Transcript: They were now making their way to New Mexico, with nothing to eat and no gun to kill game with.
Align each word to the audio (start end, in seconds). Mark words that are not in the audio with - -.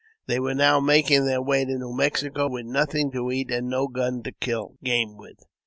They 0.25 0.39
were 0.39 0.55
now 0.55 0.79
making 0.79 1.25
their 1.25 1.43
way 1.43 1.63
to 1.63 1.77
New 1.77 1.93
Mexico, 1.95 2.49
with 2.49 2.65
nothing 2.65 3.11
to 3.11 3.29
eat 3.31 3.51
and 3.51 3.67
no 3.69 3.87
gun 3.87 4.23
to 4.23 4.31
kill 4.31 4.73
game 4.83 5.15
with. 5.15 5.43